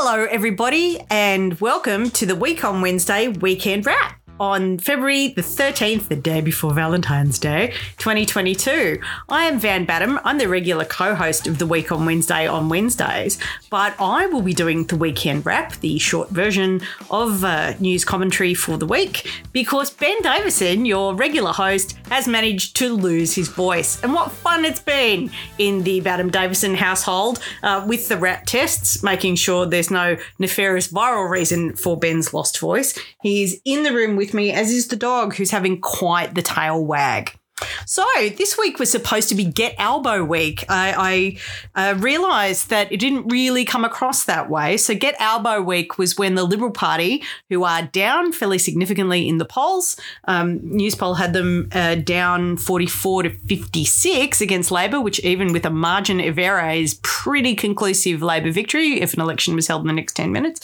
[0.00, 6.08] Hello, everybody, and welcome to the Week on Wednesday Weekend Wrap on February the 13th,
[6.08, 9.00] the day before Valentine's Day, 2022.
[9.28, 10.20] I am Van Badham.
[10.24, 13.38] I'm the regular co host of the Week on Wednesday on Wednesdays,
[13.70, 16.80] but I will be doing the Weekend Wrap, the short version
[17.10, 22.76] of uh, news commentary for the week, because Ben Davison, your regular host, has managed
[22.76, 24.02] to lose his voice.
[24.02, 29.02] And what fun it's been in the Badham Davison household uh, with the RAT tests,
[29.02, 32.98] making sure there's no nefarious viral reason for Ben's lost voice.
[33.22, 36.42] He's in the room with with me, as is the dog, who's having quite the
[36.42, 37.37] tail wag.
[37.86, 40.64] So this week was supposed to be Get Albo Week.
[40.68, 41.38] I,
[41.74, 44.76] I uh, realised that it didn't really come across that way.
[44.76, 49.38] So Get Albo Week was when the Liberal Party, who are down fairly significantly in
[49.38, 55.52] the polls, um, Newspoll had them uh, down 44 to 56 against Labor, which even
[55.52, 59.82] with a margin of error is pretty conclusive Labor victory if an election was held
[59.82, 60.60] in the next 10 minutes.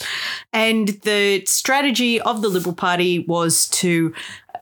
[0.53, 4.13] And the strategy of the Liberal Party was to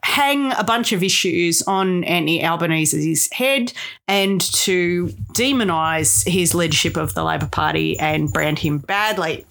[0.04, 3.72] hang a bunch of issues on Anthony Albanese's head
[4.08, 9.46] and to demonise his leadership of the Labor Party and brand him badly.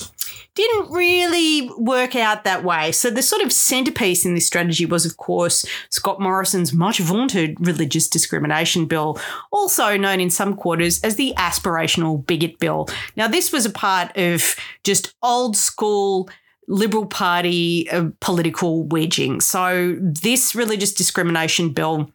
[0.55, 2.92] Didn't really work out that way.
[2.92, 7.56] So, the sort of centerpiece in this strategy was, of course, Scott Morrison's much vaunted
[7.58, 9.19] religious discrimination bill,
[9.50, 12.86] also known in some quarters as the aspirational bigot bill.
[13.17, 16.28] Now, this was a part of just old school
[16.69, 19.41] Liberal Party uh, political wedging.
[19.41, 22.11] So, this religious discrimination bill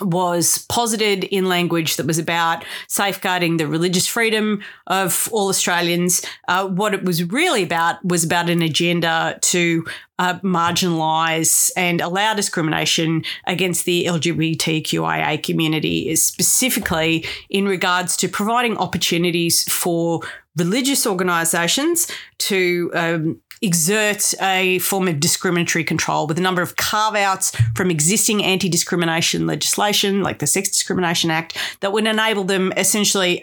[0.00, 6.24] was posited in language that was about safeguarding the religious freedom of all Australians.
[6.46, 9.84] Uh, what it was really about was about an agenda to
[10.18, 19.62] uh, marginalise and allow discrimination against the LGBTQIA community, specifically in regards to providing opportunities
[19.64, 20.20] for
[20.56, 27.14] religious organisations to um, exert a form of discriminatory control with a number of carve
[27.14, 32.72] outs from existing anti discrimination legislation, like the Sex Discrimination Act, that would enable them
[32.76, 33.38] essentially.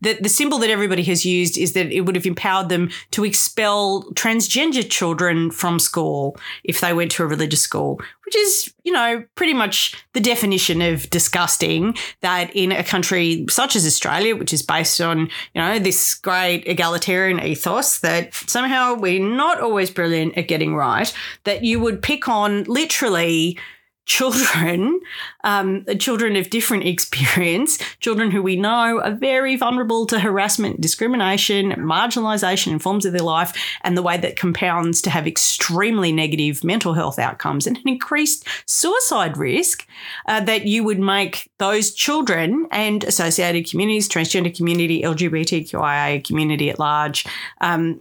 [0.00, 3.24] The, the symbol that everybody has used is that it would have empowered them to
[3.24, 8.92] expel transgender children from school if they went to a religious school, which is, you
[8.92, 14.52] know, pretty much the definition of disgusting that in a country such as Australia, which
[14.52, 20.38] is based on, you know, this great egalitarian ethos that somehow we're not always brilliant
[20.38, 23.58] at getting right, that you would pick on literally
[24.06, 25.00] children,
[25.44, 31.70] um, children of different experience, children who we know are very vulnerable to harassment, discrimination,
[31.72, 36.64] marginalisation in forms of their life, and the way that compounds to have extremely negative
[36.64, 39.86] mental health outcomes and an increased suicide risk,
[40.26, 46.78] uh, that you would make those children and associated communities, transgender community, LGBTQIA community at
[46.78, 47.26] large,
[47.60, 48.00] um,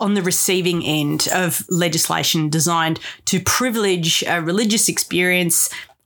[0.00, 5.33] on the receiving end of legislation designed to privilege a religious experience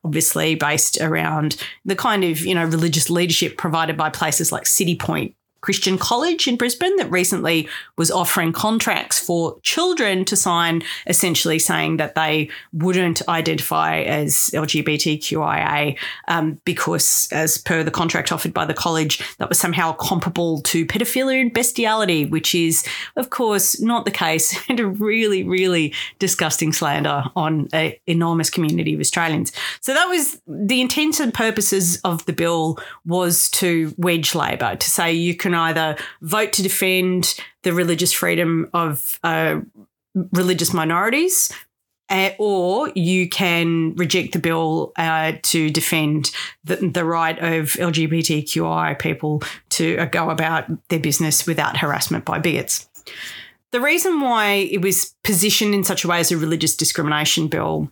[0.05, 5.35] obviously based around the kind of you know religious leadership provided by places like Citipointe
[5.61, 11.97] Christian College in Brisbane that recently was offering contracts for children to sign, essentially saying
[11.97, 15.99] that they wouldn't identify as LGBTQIA
[16.29, 20.87] um, because, as per the contract offered by the college, that was somehow comparable to
[20.87, 22.87] pedophilia and bestiality, which is,
[23.17, 28.95] of course, not the case and a really, really disgusting slander on an enormous community
[28.95, 29.53] of Australians.
[29.81, 34.91] So that was the intent and purposes of the bill was to wedge Labor, to
[34.91, 39.61] say you can can either vote to defend the religious freedom of uh,
[40.33, 41.51] religious minorities,
[42.11, 46.31] uh, or you can reject the bill uh, to defend
[46.65, 52.39] the, the, right of LGBTQI people to uh, go about their business without harassment by
[52.39, 52.89] bigots.
[53.71, 57.91] The reason why it was positioned in such a way as a religious discrimination bill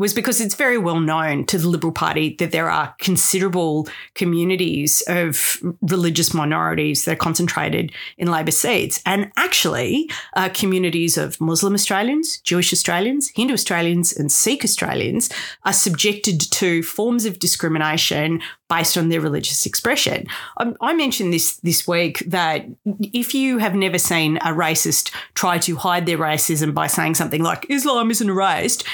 [0.00, 5.02] was because it's very well known to the Liberal Party that there are considerable communities
[5.08, 9.02] of religious minorities that are concentrated in Labor seats.
[9.04, 15.28] And actually, uh, communities of Muslim Australians, Jewish Australians, Hindu Australians, and Sikh Australians
[15.66, 18.40] are subjected to forms of discrimination
[18.70, 20.26] based on their religious expression.
[20.56, 22.64] I, I mentioned this this week that
[23.12, 27.42] if you have never seen a racist try to hide their racism by saying something
[27.42, 28.84] like Islam isn't erased,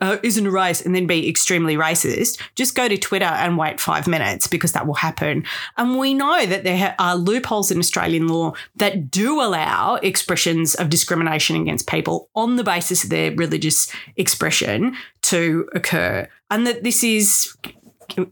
[0.00, 4.08] uh, isn't erased, and then be extremely racist, just go to Twitter and wait five
[4.08, 5.44] minutes because that will happen.
[5.76, 10.88] And we know that there are loopholes in Australian law that do allow expressions of
[10.88, 17.04] discrimination against people on the basis of their religious expression to occur, and that this
[17.04, 17.54] is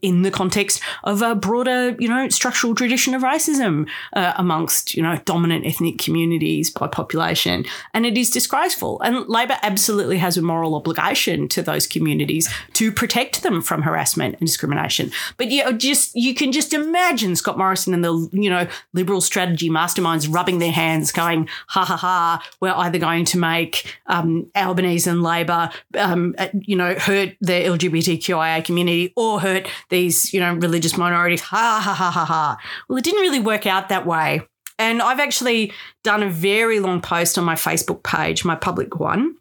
[0.02, 5.02] in the context of a broader, you know, structural tradition of racism uh, amongst, you
[5.02, 7.64] know, dominant ethnic communities by population.
[7.92, 9.00] And it is disgraceful.
[9.02, 14.36] And Labor absolutely has a moral obligation to those communities to protect them from harassment
[14.38, 15.10] and discrimination.
[15.36, 19.20] But you know, just you can just imagine Scott Morrison and the, you know, liberal
[19.20, 24.50] strategy masterminds rubbing their hands, going, ha ha ha, we're either going to make um,
[24.54, 30.54] Albanese and Labor, um, you know, hurt the LGBTQIA community or hurt these, you know,
[30.54, 31.40] religious minorities.
[31.42, 32.56] Ha ha ha ha ha.
[32.88, 34.42] Well, it didn't really work out that way.
[34.78, 35.72] And I've actually
[36.02, 39.36] done a very long post on my Facebook page, my public one,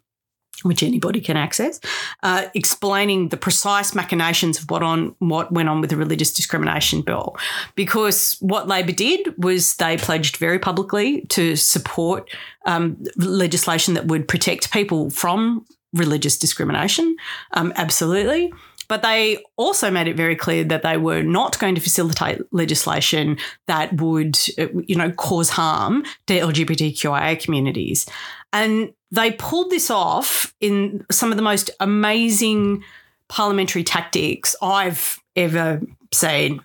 [0.62, 1.80] which anybody can access,
[2.22, 7.02] uh, explaining the precise machinations of what on what went on with the religious discrimination
[7.02, 7.36] bill.
[7.74, 12.30] Because what Labor did was they pledged very publicly to support
[12.64, 17.16] um, legislation that would protect people from religious discrimination.
[17.52, 18.52] Um, absolutely.
[18.94, 23.38] But they also made it very clear that they were not going to facilitate legislation
[23.66, 28.06] that would, uh, you know, cause harm to LGBTQIA communities.
[28.52, 32.84] And they pulled this off in some of the most amazing
[33.28, 35.82] parliamentary tactics I've ever
[36.12, 36.60] seen.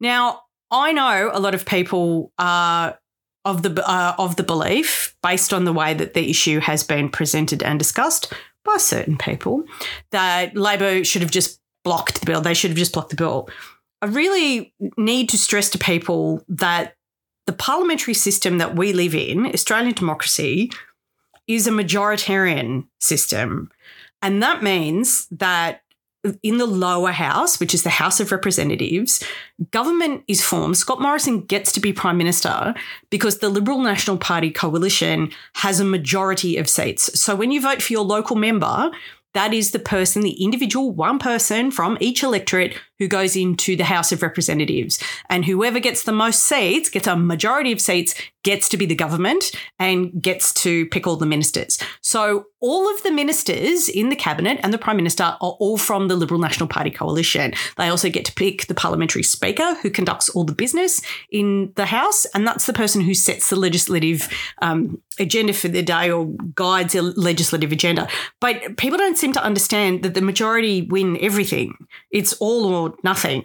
[0.00, 2.98] Now, I know a lot of people are
[3.44, 7.08] of the uh, of the belief, based on the way that the issue has been
[7.08, 8.34] presented and discussed,
[8.64, 9.64] by certain people
[10.10, 12.40] that Labor should have just blocked the bill.
[12.40, 13.48] They should have just blocked the bill.
[14.02, 16.94] I really need to stress to people that
[17.46, 20.70] the parliamentary system that we live in, Australian democracy,
[21.46, 23.70] is a majoritarian system.
[24.22, 25.82] And that means that
[26.42, 29.24] in the lower house, which is the House of Representatives,
[29.70, 30.76] government is formed.
[30.76, 32.74] Scott Morrison gets to be Prime Minister
[33.08, 37.18] because the Liberal National Party coalition has a majority of seats.
[37.18, 38.90] So when you vote for your local member,
[39.34, 43.84] that is the person, the individual one person from each electorate who goes into the
[43.84, 45.02] House of Representatives.
[45.28, 48.94] And whoever gets the most seats, gets a majority of seats, gets to be the
[48.94, 51.78] government and gets to pick all the ministers.
[52.00, 56.08] So all of the ministers in the cabinet and the prime minister are all from
[56.08, 57.52] the Liberal National Party coalition.
[57.76, 61.00] They also get to pick the parliamentary speaker who conducts all the business
[61.30, 62.24] in the House.
[62.26, 64.28] And that's the person who sets the legislative
[64.62, 68.08] um, agenda for the day or guides the legislative agenda.
[68.40, 71.86] But people don't seem to understand that the majority win everything.
[72.10, 73.44] It's all or nothing.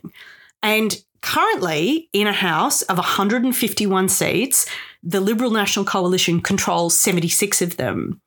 [0.62, 4.66] And currently, in a House of 151 seats,
[5.04, 8.22] the Liberal National Coalition controls 76 of them.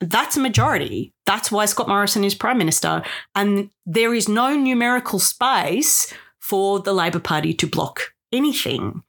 [0.00, 1.12] That's a majority.
[1.24, 3.02] That's why Scott Morrison is Prime Minister.
[3.34, 9.02] And there is no numerical space for the Labor Party to block anything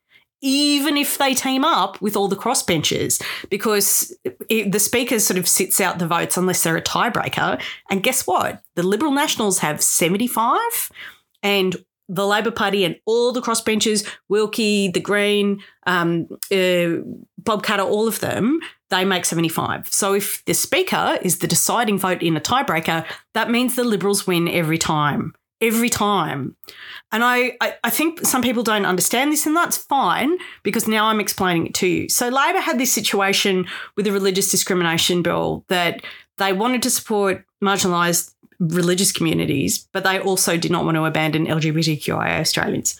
[0.45, 3.19] even if they team up with all the crossbenchers,
[3.49, 4.15] because
[4.47, 7.59] it, the speaker sort of sits out the votes unless they're a tiebreaker.
[7.89, 8.61] And guess what?
[8.75, 10.91] The Liberal Nationals have 75,
[11.45, 11.75] and
[12.09, 17.01] the Labor Party and all the crossbenchers, Wilkie, the Green, um, uh,
[17.37, 18.59] Bob Katter, all of them,
[18.89, 19.87] they make 75.
[19.91, 23.05] So if the Speaker is the deciding vote in a tiebreaker,
[23.35, 25.33] that means the Liberals win every time.
[25.61, 26.55] Every time.
[27.11, 31.05] And I, I, I think some people don't understand this, and that's fine because now
[31.05, 32.09] I'm explaining it to you.
[32.09, 36.01] So Labor had this situation with the religious discrimination bill that
[36.37, 41.47] they wanted to support marginalised religious communities, but they also did not want to abandon
[41.47, 42.99] LGBTQIA Australians.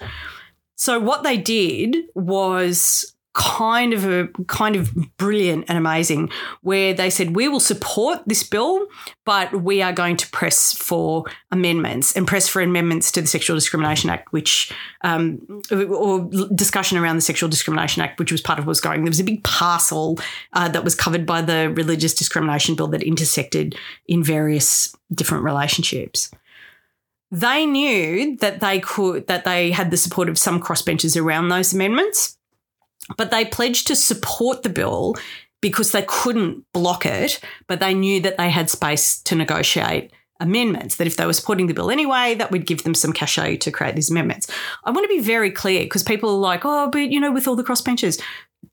[0.75, 6.29] So what they did was kind of a kind of brilliant and amazing
[6.61, 8.87] where they said we will support this bill
[9.25, 13.55] but we are going to press for amendments and press for amendments to the sexual
[13.55, 14.71] discrimination act which
[15.03, 19.03] um, or discussion around the sexual discrimination act which was part of what was going
[19.03, 20.17] there was a big parcel
[20.53, 23.75] uh, that was covered by the religious discrimination bill that intersected
[24.07, 26.31] in various different relationships.
[27.31, 31.73] They knew that they could that they had the support of some crossbenchers around those
[31.73, 32.34] amendments
[33.17, 35.15] but they pledged to support the bill
[35.61, 40.97] because they couldn't block it, but they knew that they had space to negotiate amendments,
[40.97, 43.71] that if they were supporting the bill anyway, that would give them some cachet to
[43.71, 44.51] create these amendments.
[44.83, 47.47] I want to be very clear because people are like, oh, but you know, with
[47.47, 48.21] all the crossbenchers,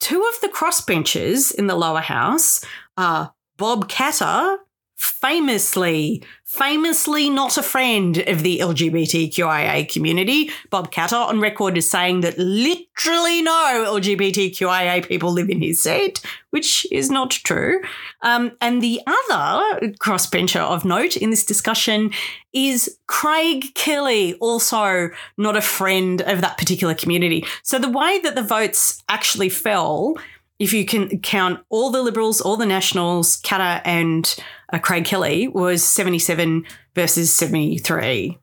[0.01, 2.65] two of the crossbenchers in the lower house
[2.97, 4.57] are Bob Katter,
[5.03, 10.51] famously famously not a friend of the LGBTQIA community.
[10.69, 16.21] Bob Katter on record is saying that literally no LGBTQIA people live in his seat,
[16.51, 17.81] which is not true.
[18.21, 22.11] Um, and the other crossbencher of note in this discussion
[22.53, 27.47] is Craig Kelly, also not a friend of that particular community.
[27.63, 30.19] So the way that the votes actually fell
[30.59, 34.37] if you can count all the Liberals, all the Nationals, Katter and
[34.73, 36.65] uh, Craig Kelly, was 77
[36.95, 38.39] versus 73.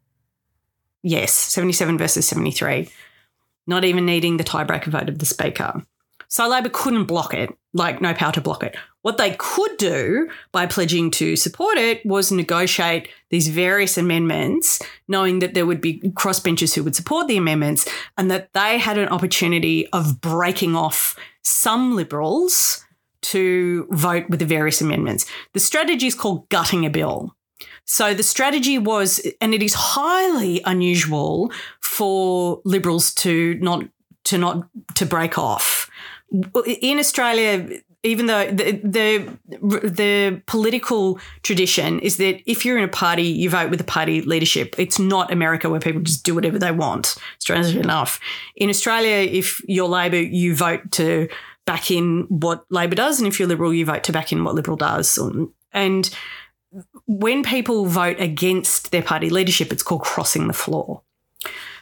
[1.02, 2.90] yes, 77 versus 73,
[3.68, 5.86] not even needing the tiebreaker vote of the Speaker.
[6.28, 8.76] So Labor couldn't block it, like no power to block it.
[9.02, 15.40] What they could do by pledging to support it was negotiate these various amendments, knowing
[15.40, 19.08] that there would be crossbenchers who would support the amendments and that they had an
[19.08, 22.86] opportunity of breaking off some Liberals
[23.22, 25.26] to vote with the various amendments.
[25.54, 27.36] The strategy is called gutting a bill.
[27.86, 33.86] So the strategy was, and it is highly unusual for Liberals to not
[34.26, 35.90] to not to break off.
[36.82, 39.38] In Australia, even though the, the
[39.90, 44.22] the political tradition is that if you're in a party, you vote with the party
[44.22, 44.76] leadership.
[44.78, 47.16] It's not America where people just do whatever they want.
[47.40, 48.20] Strangely enough,
[48.56, 51.28] in Australia, if you're Labor, you vote to
[51.70, 54.56] back in what Labor does, and if you're Liberal, you vote to back in what
[54.56, 55.20] Liberal does.
[55.72, 56.10] And
[57.06, 61.04] when people vote against their party leadership, it's called crossing the floor.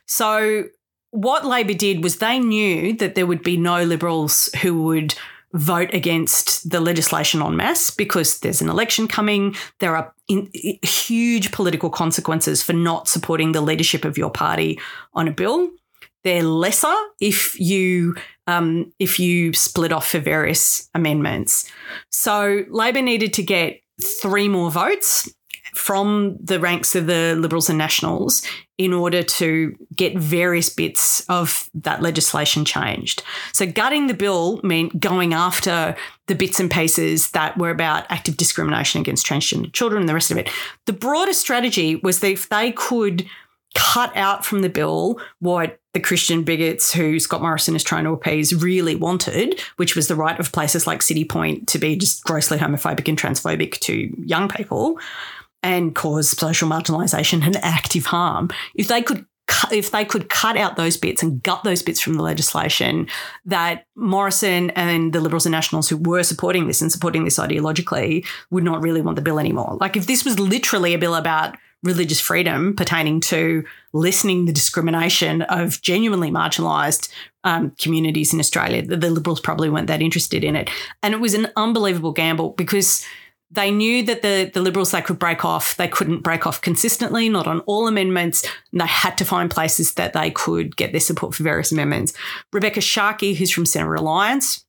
[0.06, 0.66] So
[1.12, 5.16] what Labor did was they knew that there would be no Liberals who would
[5.54, 9.56] vote against the legislation en masse because there's an election coming.
[9.80, 10.50] There are in,
[10.84, 14.82] huge political consequences for not supporting the leadership of your party
[15.14, 15.70] on a bill.
[16.24, 18.16] They're lesser if you
[18.48, 21.70] um, if you split off for various amendments.
[22.10, 25.30] So Labor needed to get three more votes
[25.76, 28.42] from the ranks of the Liberals and Nationals
[28.78, 33.24] in order to get various bits of that legislation changed.
[33.54, 35.96] So, gutting the bill meant going after
[36.28, 40.32] the bits and pieces that were about active discrimination against transgender children and the rest
[40.32, 40.50] of it.
[40.86, 43.26] The broader strategy was that if they could
[43.76, 48.12] cut out from the bill what the Christian bigots who Scott Morrison is trying to
[48.12, 52.60] appease really wanted, which was the right of places like Citipointe to be just grossly
[52.60, 55.00] homophobic and transphobic to young people
[55.64, 58.52] and cause social marginalisation and active harm.
[58.76, 59.26] If they could
[59.72, 63.08] if they could cut out those bits and gut those bits from the legislation,
[63.46, 68.24] that Morrison and the Liberals and Nationals who were supporting this and supporting this ideologically
[68.52, 69.78] would not really want the bill anymore.
[69.80, 75.44] Like if this was literally a bill about religious freedom pertaining to lessening the discrimination
[75.44, 77.10] of genuinely marginalised
[77.44, 80.70] um, communities in Australia, the, the Liberals probably weren't that interested in it.
[81.04, 83.06] And it was an unbelievable gamble because
[83.50, 87.30] they knew that the, the Liberals they could break off, they couldn't break off consistently,
[87.30, 88.46] not on all amendments.
[88.72, 92.14] And they had to find places that they could get their support for various amendments.
[92.54, 94.66] Rebekha Sharkie, who's from Centre Alliance,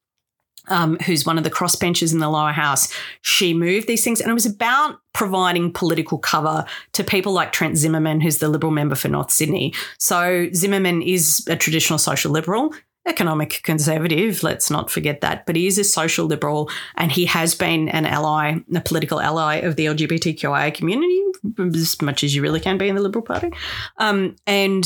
[0.70, 4.20] um, who's one of the crossbenchers in the lower house, she moved these things.
[4.20, 8.72] And it was about providing political cover to people like Trent Zimmerman, who's the Liberal
[8.72, 9.74] member for North Sydney.
[9.98, 12.72] So Zimmerman is a traditional social liberal
[13.08, 17.54] economic conservative, let's not forget that, but he is a social liberal and he has
[17.54, 21.22] been an ally, a political ally of the LGBTQIA community,
[21.58, 23.50] as much as you really can be in the Liberal Party.
[23.96, 24.84] Um, and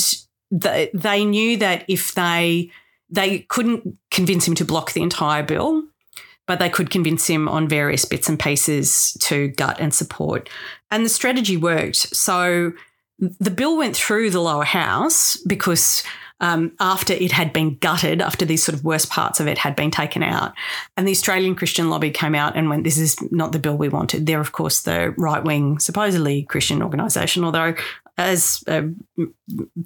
[0.51, 2.71] the, they knew that if they
[3.13, 5.85] they couldn't convince him to block the entire bill,
[6.47, 10.49] but they could convince him on various bits and pieces to gut and support.
[10.91, 12.17] And the strategy worked.
[12.17, 12.73] So
[13.19, 16.03] the bill went through the lower house because
[16.41, 19.77] um, after it had been gutted, after these sort of worst parts of it had
[19.77, 20.55] been taken out.
[20.97, 23.89] And the Australian Christian lobby came out and went, This is not the bill we
[23.89, 24.27] wanted.
[24.27, 27.75] They're, of course, the right wing, supposedly Christian organisation, although
[28.19, 28.91] as a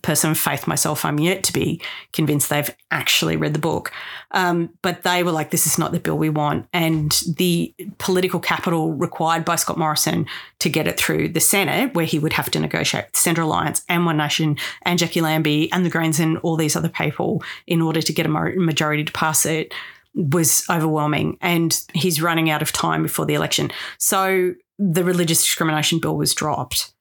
[0.03, 1.81] person of faith myself, I'm yet to be
[2.13, 3.93] convinced they've actually read the book.
[4.33, 6.67] Um, but they were like, this is not the bill we want.
[6.73, 10.27] And the political capital required by Scott Morrison
[10.59, 13.83] to get it through the Senate, where he would have to negotiate with Centre Alliance
[13.89, 17.81] and One Nation and Jacqui Lambie and the Greens and all these other people in
[17.81, 19.73] order to get a majority to pass it,
[20.15, 21.39] was overwhelming.
[21.41, 23.71] And he's running out of time before the election.
[23.99, 26.93] So the religious discrimination bill was dropped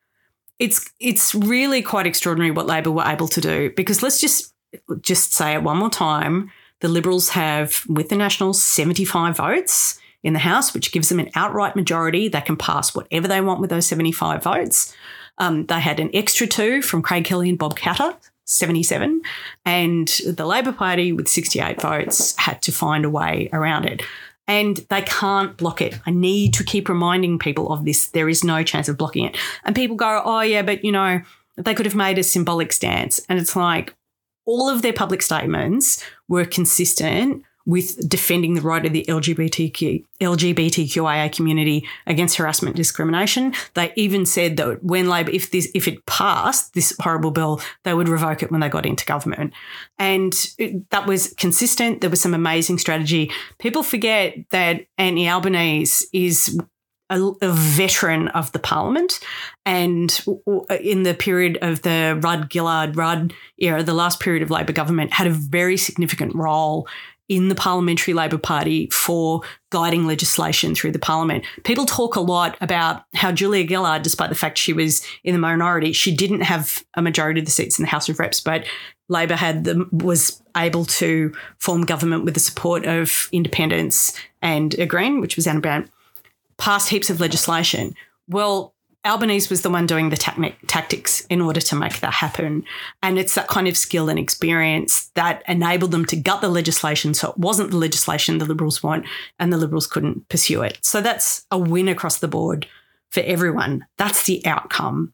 [0.59, 4.53] it's it's really quite extraordinary what Labor were able to do because let's just
[5.01, 6.51] just say it one more time.
[6.81, 11.29] The Liberals have, with the Nationals, 75 votes in the House, which gives them an
[11.35, 12.27] outright majority.
[12.27, 14.93] They can pass whatever they want with those 75 votes.
[15.37, 19.21] Um, they had an extra two from Craig Kelly and Bob Katter, 77.
[19.65, 24.03] And the Labor Party, with 68 votes, had to find a way around it
[24.47, 25.99] and they can't block it.
[26.05, 28.07] I need to keep reminding people of this.
[28.07, 29.37] There is no chance of blocking it.
[29.63, 31.21] And people go, oh, yeah, but you know,
[31.57, 33.19] they could have made a symbolic stance.
[33.27, 33.95] And it's like
[34.45, 41.31] all of their public statements were consistent with defending the right of the LGBTQ, LGBTQIA
[41.31, 43.53] community against harassment discrimination.
[43.73, 47.93] They even said that when Labor, if this, if it passed this horrible bill, they
[47.93, 49.53] would revoke it when they got into government.
[49.97, 52.01] And it, that was consistent.
[52.01, 53.31] There was some amazing strategy.
[53.57, 56.59] People forget that Anthony Albanese is
[57.09, 59.19] a, a, veteran of the parliament.
[59.65, 60.23] And
[60.81, 65.13] in the period of the Rudd Gillard Rudd era, the last period of Labor government,
[65.13, 66.87] had a very significant role
[67.27, 69.41] in the Parliamentary Labor Party for
[69.71, 71.43] guiding legislation through the Parliament.
[71.63, 75.39] People talk a lot about how Julia Gillard, despite the fact she was in the
[75.39, 78.65] minority, she didn't have a majority of the seats in the House of Reps, but
[79.09, 84.85] Labor had the, was able to form government with the support of independents and a
[84.85, 85.89] Green, which was Adam Bandt,
[86.57, 87.95] passed heaps of legislation.
[88.27, 88.74] Well,
[89.05, 92.65] Albanese was the one doing the tactics in order to make that happen.
[93.03, 97.13] And it's that kind of skill and experience that enabled them to gut the legislation.
[97.13, 99.05] So it wasn't the legislation the Liberals want,
[99.37, 100.79] and the Liberals couldn't pursue it.
[100.81, 102.67] So that's a win across the board
[103.11, 103.85] for everyone.
[103.97, 105.13] That's the outcome.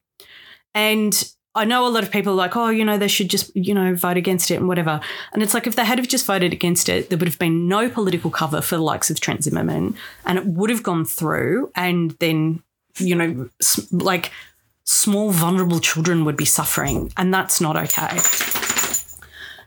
[0.73, 3.53] And I know a lot of people are like, oh, you know, they should just,
[3.53, 5.01] you know, vote against it and whatever.
[5.33, 7.67] And it's like if they had have just voted against it, there would have been
[7.67, 11.69] no political cover for the likes of Trent Zimmerman, and it would have gone through,
[11.75, 12.63] and then
[12.97, 13.49] you know,
[13.91, 14.31] like
[14.83, 18.17] small vulnerable children would be suffering, and that's not okay.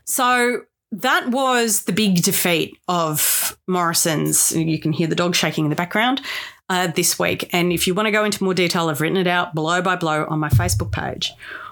[0.05, 4.51] So that was the big defeat of Morrison's.
[4.55, 6.21] You can hear the dog shaking in the background
[6.69, 7.49] uh, this week.
[7.53, 9.95] And if you want to go into more detail, I've written it out blow by
[9.95, 11.31] blow on my Facebook page.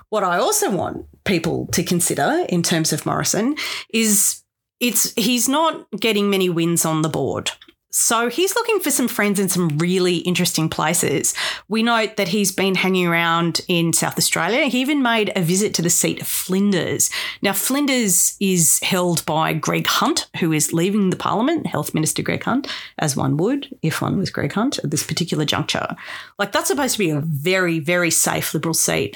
[0.09, 3.55] What I also want people to consider in terms of Morrison
[3.91, 4.43] is
[4.79, 7.51] it's he's not getting many wins on the board.
[7.95, 11.35] So he's looking for some friends in some really interesting places.
[11.69, 14.65] We note that he's been hanging around in South Australia.
[14.65, 17.11] He even made a visit to the seat of Flinders.
[17.43, 22.43] Now, Flinders is held by Greg Hunt, who is leaving the Parliament, Health Minister Greg
[22.43, 25.95] Hunt, as one would if one was Greg Hunt at this particular juncture.
[26.39, 29.15] Like, that's supposed to be a very, very safe Liberal seat.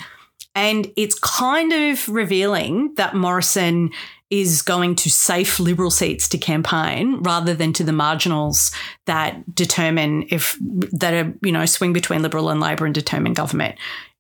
[0.53, 3.91] And it's kind of revealing that Morrison
[4.29, 8.72] is going to safe Liberal seats to campaign rather than to the marginals
[9.05, 13.75] that determine if that are, you know, swing between Liberal and Labor and determine government.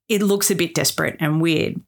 [0.07, 1.81] It looks a bit desperate and weird.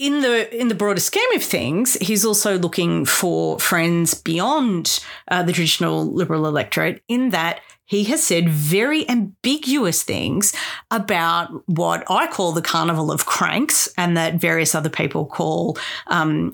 [0.00, 4.98] In the in the broader scheme of things, he's also looking for friends beyond
[5.30, 7.02] uh, the traditional Liberal electorate.
[7.06, 10.54] In that he has said very ambiguous things
[10.90, 16.52] about what I call the carnival of cranks and that various other people call um,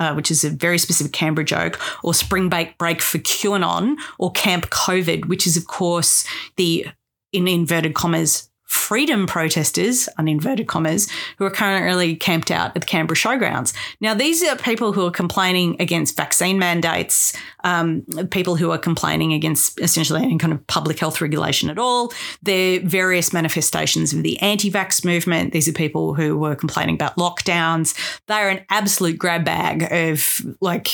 [0.00, 4.32] uh, which is a very specific Canberra joke, or spring break break for QAnon, or
[4.32, 6.86] Camp COVID, which is, of course, the
[7.32, 11.08] in inverted commas freedom protesters, uninverted commas,
[11.38, 13.72] who are currently camped out at the Canberra showgrounds.
[14.00, 17.32] Now, these are people who are complaining against vaccine mandates,
[17.62, 22.12] um, people who are complaining against essentially any kind of public health regulation at all.
[22.42, 25.52] They're various manifestations of the anti vax movement.
[25.52, 27.96] These are people who were complaining about lockdowns.
[28.26, 30.88] They're an absolute grab bag of like,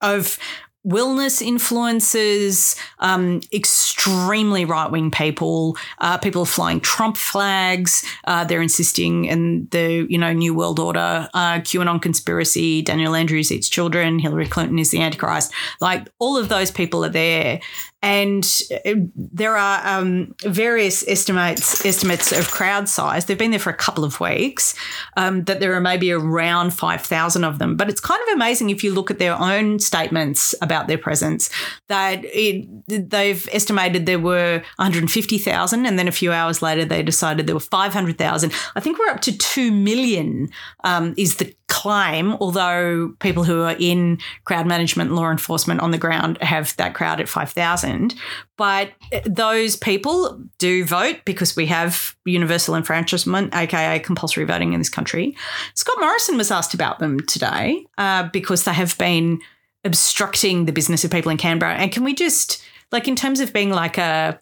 [0.00, 0.38] of
[0.86, 8.04] wellness influencers, um, extremely right wing people, uh, people flying Trump flags.
[8.24, 12.82] Uh, they're insisting in the you know New World Order, uh, QAnon conspiracy.
[12.82, 14.18] Daniel Andrews eats children.
[14.18, 15.52] Hillary Clinton is the Antichrist.
[15.80, 17.60] Like all of those people are there,
[18.02, 23.24] and uh, there are um, various estimates estimates of crowd size.
[23.24, 24.74] They've been there for a couple of weeks.
[25.16, 27.76] Um, that there are maybe around five thousand of them.
[27.76, 31.50] But it's kind of amazing if you look at their own statements about their presence
[31.88, 32.66] that it,
[33.10, 37.02] they've estimated there were one hundred fifty thousand, and then a few hours later they
[37.02, 38.52] decided there were five hundred thousand.
[38.74, 40.48] I think we're up to two million.
[40.84, 45.98] Um, is the claim, although people who are in crowd management law enforcement on the
[45.98, 48.14] ground have that crowd at 5,000.
[48.58, 48.90] But
[49.24, 55.34] those people do vote because we have universal enfranchisement, aka compulsory voting in this country.
[55.74, 59.40] Scott Morrison was asked about them today uh, because they have been
[59.84, 61.74] obstructing the business of people in Canberra.
[61.74, 64.38] And can we just, like, in terms of being like a,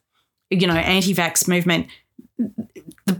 [0.51, 1.87] you know, anti vax movement,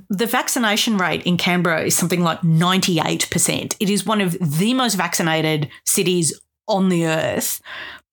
[0.09, 3.77] the, vaccination rate in Canberra is something like 98%.
[3.81, 7.61] It is one of the most vaccinated cities on the earth.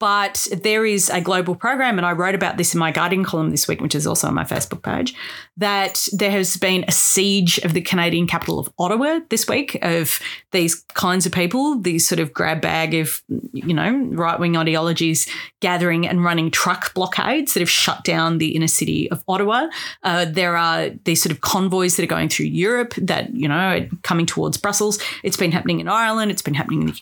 [0.06, 3.50] But there is a global program, and I wrote about this in my Guardian column
[3.50, 5.16] this week, which is also on my Facebook page,
[5.58, 10.20] that there has been a siege of the Canadian capital of Ottawa this week of
[10.52, 15.28] these kinds of people, these sort of grab bag of, you know, right wing ideologies
[15.60, 19.70] gathering and running truck blockades that have shut down the inner city of Ottawa.
[20.04, 23.56] Uh, there are these sort of convoys that are going through Europe that, you know,
[23.56, 25.00] are coming towards Brussels.
[25.24, 27.02] It's been happening in Ireland, it's been happening in the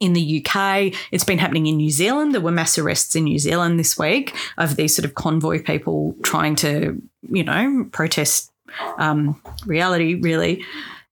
[0.00, 0.92] in the UK.
[1.10, 2.34] It's been happening in New Zealand.
[2.34, 6.14] There were mass arrests in New Zealand this week of these sort of convoy people
[6.22, 8.50] trying to, you know, protest
[8.98, 10.64] um, reality, really.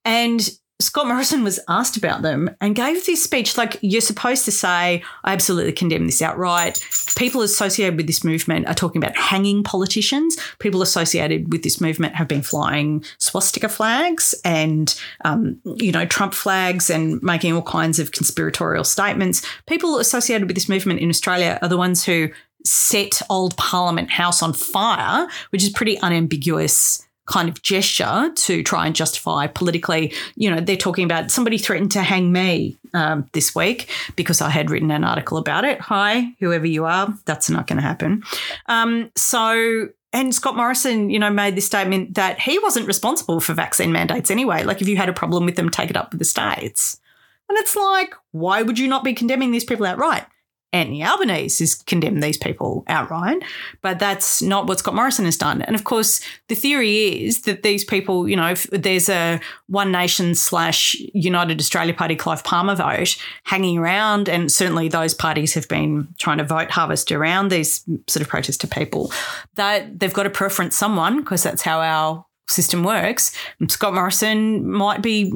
[0.05, 4.51] And Scott Morrison was asked about them and gave this speech like, you're supposed to
[4.51, 6.85] say, I absolutely condemn this outright.
[7.17, 10.37] People associated with this movement are talking about hanging politicians.
[10.59, 16.33] People associated with this movement have been flying swastika flags and, um, you know, Trump
[16.33, 19.45] flags and making all kinds of conspiratorial statements.
[19.67, 22.31] People associated with this movement in Australia are the ones who
[22.65, 28.87] set old Parliament House on fire, which is pretty unambiguous kind of gesture to try
[28.87, 30.13] and justify politically.
[30.35, 34.51] You know, they're talking about somebody threatened to hang me um, this week because I
[34.51, 35.81] had written an article about it.
[35.81, 38.25] Hi, whoever you are, that's not going to happen.
[38.67, 43.55] Um, so and Scott Morrison, you know, made this statement that he wasn't responsible for
[43.55, 44.65] vaccine mandates anyway.
[44.65, 47.01] Like, if you had a problem with them, take it up with the states.
[47.49, 50.25] And it's like, why would you not be condemning these people outright?
[50.73, 53.43] Anthony Albanese has condemned these people outright,
[53.83, 55.63] but that's not what Scott Morrison has done.
[55.63, 60.35] And of course, the theory is that these people, you know, there's a One Nation
[60.35, 66.07] slash United Australia Party Clive Palmer vote hanging around, and certainly those parties have been
[66.19, 69.13] trying to vote harvest around these sort of protester people,
[69.55, 73.35] that they've got to preference someone because that's how our system works,
[73.69, 75.33] Scott Morrison might be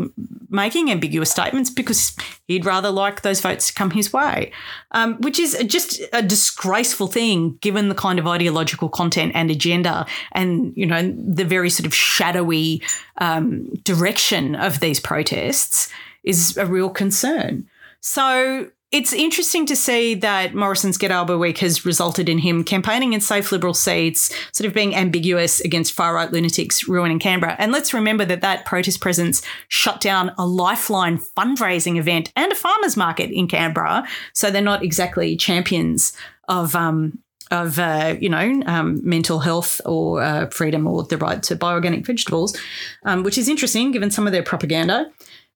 [0.50, 4.52] making ambiguous statements because he'd rather like those votes to come his way,
[4.92, 10.06] um, which is just a disgraceful thing given the kind of ideological content and agenda
[10.32, 12.82] and, you know, the very sort of shadowy
[13.18, 15.90] um, direction of these protests
[16.22, 17.68] is a real concern.
[18.00, 23.12] So it's interesting to see that Morrison's Get Albo Week has resulted in him campaigning
[23.12, 27.56] in safe Liberal seats, sort of being ambiguous against far right lunatics ruining Canberra.
[27.58, 32.54] And let's remember that that protest presence shut down a Lifeline fundraising event and a
[32.54, 34.06] farmers market in Canberra.
[34.32, 36.12] So they're not exactly champions
[36.46, 37.18] of um,
[37.50, 41.72] of uh, you know um, mental health or uh, freedom or the right to buy
[41.72, 42.56] organic vegetables,
[43.04, 45.10] um, which is interesting given some of their propaganda.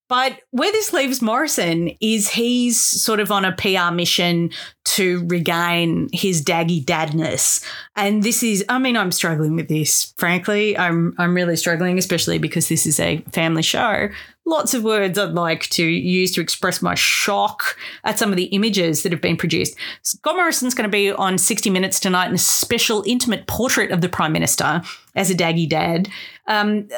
[0.09, 4.51] But where this leaves Morrison is he's sort of on a PR mission
[4.85, 7.63] to regain his daggy dadness.
[7.95, 10.77] And this is I mean, I'm struggling with this, frankly.
[10.79, 14.09] I'm I'm really struggling, especially because this is a family show
[14.49, 18.47] lots of words I'd like to use to express my shock at some of the
[18.47, 19.77] images that have been produced.
[20.03, 24.01] Scott Morrison's going to be on 60 Minutes tonight in a special intimate portrait of
[24.01, 24.83] the Prime Minister
[25.15, 26.09] as a daggy dad.
[26.47, 26.89] Um,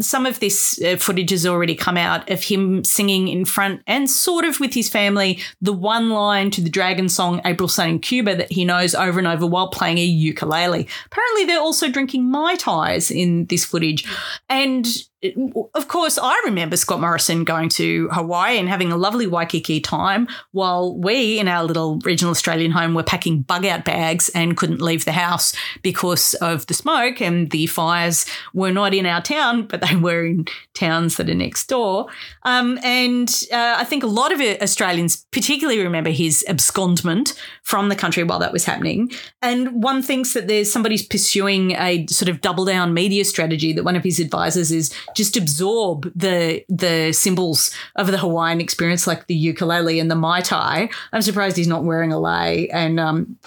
[0.00, 4.10] some of this uh, footage has already come out of him singing in front and
[4.10, 7.98] sort of with his family the one line to the Dragon song April Sun in
[8.00, 10.88] Cuba that he knows over and over while playing a ukulele.
[11.06, 14.04] Apparently, they're also drinking Mai Tais in this footage.
[14.48, 14.86] And
[15.22, 20.28] of course, I remember Scott Morrison going to Hawaii and having a lovely Waikiki time
[20.52, 24.80] while we in our little regional Australian home were packing bug out bags and couldn't
[24.80, 29.66] leave the house because of the smoke and the fires were not in our town,
[29.66, 32.06] but they were in towns that are next door.
[32.44, 37.96] Um, and uh, I think a lot of Australians particularly remember his abscondment from the
[37.96, 39.10] country while that was happening.
[39.42, 43.84] And one thinks that there's somebody's pursuing a sort of double down media strategy that
[43.84, 49.26] one of his advisors is just absorb the the symbols of the Hawaiian experience, like
[49.26, 50.90] the ukulele and the mai tai.
[51.12, 53.38] I'm surprised he's not wearing a lei and um,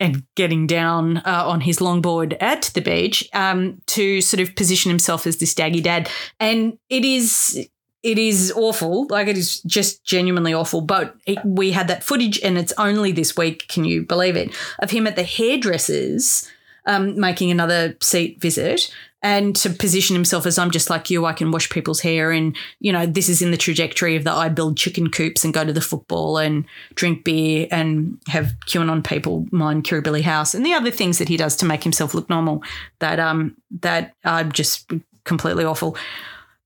[0.00, 4.90] and getting down uh, on his longboard at the beach um, to sort of position
[4.90, 6.10] himself as this daggy dad.
[6.40, 7.68] And it is
[8.02, 9.06] it is awful.
[9.08, 10.82] Like it is just genuinely awful.
[10.82, 13.66] But it, we had that footage, and it's only this week.
[13.68, 14.54] Can you believe it?
[14.78, 16.48] Of him at the hairdressers.
[16.86, 18.94] Um, making another seat visit
[19.24, 22.30] and to position himself as I'm just like you, I can wash people's hair.
[22.30, 25.54] And, you know, this is in the trajectory of the I build chicken coops and
[25.54, 30.64] go to the football and drink beer and have QAnon people mine Kirribilli House and
[30.64, 32.62] the other things that he does to make himself look normal
[32.98, 34.92] that um that are just
[35.24, 35.96] completely awful.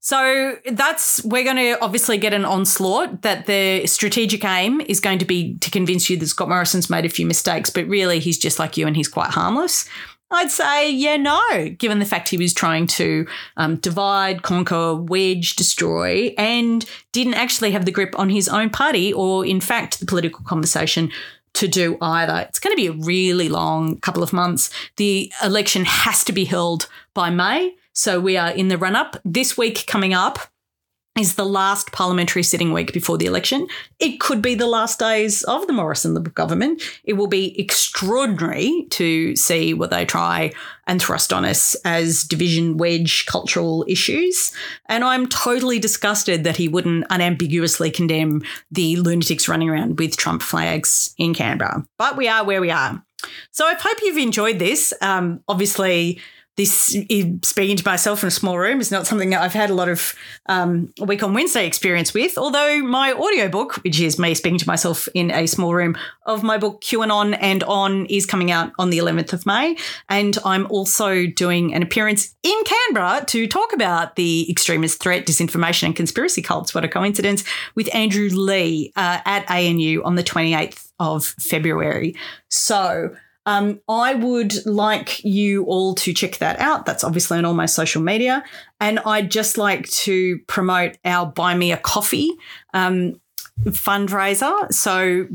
[0.01, 5.19] So that's we're going to obviously get an onslaught that the strategic aim is going
[5.19, 8.39] to be to convince you that Scott Morrison's made a few mistakes, but really he's
[8.39, 9.89] just like you and he's quite harmless.
[10.31, 15.57] I'd say, yeah, no, given the fact he was trying to um, divide, conquer, wedge,
[15.57, 20.07] destroy, and didn't actually have the grip on his own party or, in fact, the
[20.07, 21.11] political conversation
[21.55, 22.47] to do either.
[22.49, 24.71] It's going to be a really long couple of months.
[24.97, 27.75] The election has to be held by May.
[27.95, 29.17] So we are in the run up.
[29.25, 30.39] This week coming up,
[31.19, 33.67] is the last parliamentary sitting week before the election.
[33.99, 36.83] It could be the last days of the Morrison Liberal government.
[37.05, 40.53] It will be extraordinary to see what they try
[40.87, 44.53] and thrust on us as division wedge cultural issues.
[44.87, 50.43] And I'm totally disgusted that he wouldn't unambiguously condemn the lunatics running around with Trump
[50.43, 51.85] flags in Canberra.
[51.99, 53.03] But we are where we are.
[53.51, 54.95] So I hope you've enjoyed this.
[55.01, 56.21] Um, obviously,
[56.59, 56.73] this
[57.43, 59.89] speaking to myself in a small room is not something that I've had a lot
[59.89, 60.13] of
[60.47, 62.37] um, week on Wednesday experience with.
[62.37, 66.59] Although my audiobook, which is me speaking to myself in a small room of my
[66.59, 69.77] book QAnon and On, is coming out on the 11th of May.
[70.09, 75.85] And I'm also doing an appearance in Canberra to talk about the extremist threat, disinformation,
[75.85, 76.75] and conspiracy cults.
[76.75, 77.45] What a coincidence
[77.77, 82.17] with Andrew Leigh uh, at ANU on the 28th of February.
[82.49, 83.15] So,
[83.49, 86.85] um, I would like you all to check that out.
[86.85, 88.45] That's obviously on all my social media.
[88.79, 92.31] And I'd just like to promote our Buy Me a Coffee
[92.75, 93.19] um,
[93.65, 94.71] fundraiser.
[94.71, 95.29] So,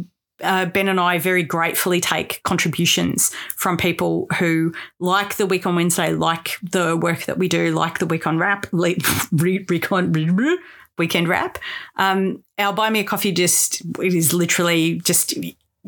[0.44, 5.76] uh, Ben and I very gratefully take contributions from people who like the Week on
[5.76, 8.68] Wednesday, like the work that we do, like the Week on Wrap,
[9.32, 10.14] Recon,
[11.00, 11.58] Weekend Wrap.
[11.96, 15.34] Um, our Buy Me a Coffee just it is literally just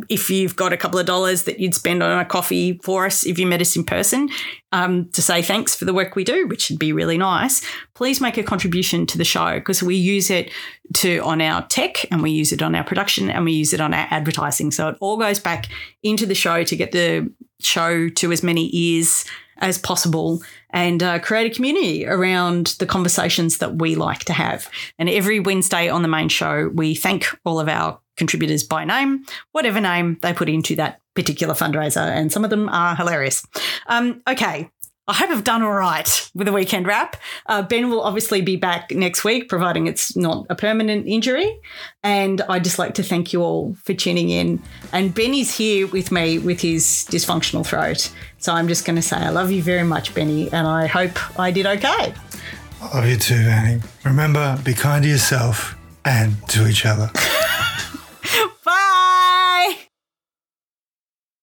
[0.10, 3.26] if you've got a couple of dollars that you'd spend on a coffee for us
[3.26, 4.30] if you met us in person
[4.74, 8.20] um, to say thanks for the work we do, which would be really nice, please
[8.20, 10.52] make a contribution to the show because we use it
[10.94, 13.80] to on our tech and we use it on our production and we use it
[13.80, 14.72] on our advertising.
[14.72, 15.68] So it all goes back
[16.04, 17.32] into the show to get the
[17.62, 19.24] show to as many ears
[19.60, 24.70] as possible and uh, create a community around the conversations that we like to have.
[25.00, 29.26] And every Wednesday on the main show, we thank all of our contributors by name,
[29.52, 32.02] whatever name they put into that particular fundraiser.
[32.02, 33.46] And some of them are hilarious.
[33.88, 34.70] Um, okay.
[35.08, 37.16] I hope I've done all right with the weekend wrap.
[37.46, 41.60] Uh, ben will obviously be back next week, providing it's not a permanent injury.
[42.02, 44.60] And I'd just like to thank you all for tuning in.
[44.94, 48.12] And Ben is here with me with his dysfunctional throat.
[48.40, 51.40] So I'm just going to say I love you very much, Benny, and I hope
[51.40, 52.14] I did okay.
[52.82, 53.84] I love you too, Annie.
[54.04, 57.12] Remember, be kind to yourself and to each other.